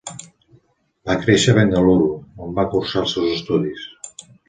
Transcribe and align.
Va 1.09 1.17
créixer 1.27 1.53
a 1.55 1.59
Bengaluru, 1.59 2.09
on 2.47 2.59
va 2.59 2.69
cursar 2.75 3.07
els 3.07 3.17
seus 3.19 3.33
estudis. 3.41 3.89